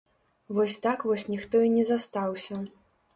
[0.59, 2.59] Вось так вось ніхто і не застаўся.